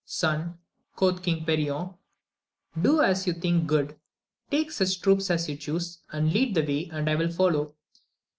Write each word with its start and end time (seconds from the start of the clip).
Son, 0.03 0.57
quoth 0.95 1.21
King 1.21 1.45
Perion, 1.45 1.93
do 2.81 3.01
as 3.03 3.27
you 3.27 3.33
think 3.33 3.67
good; 3.67 3.95
take 4.49 4.71
such 4.71 4.99
troops 4.99 5.29
as 5.29 5.47
you 5.47 5.55
choose 5.55 5.99
and 6.11 6.33
lead 6.33 6.55
the 6.55 6.63
way, 6.63 6.89
and 6.91 7.07
I 7.07 7.13
will 7.13 7.29
follow. 7.29 7.75